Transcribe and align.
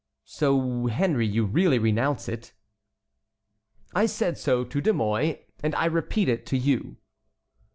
"So, 0.25 0.87
Henry, 0.87 1.27
you 1.27 1.45
really 1.45 1.77
renounce 1.77 2.27
it?" 2.27 2.53
"I 3.93 4.07
said 4.07 4.35
so 4.35 4.63
to 4.63 4.81
De 4.81 4.91
Mouy 4.91 5.45
and 5.61 5.75
I 5.75 5.85
repeat 5.85 6.27
it 6.27 6.43
to 6.47 6.57
you." 6.57 6.97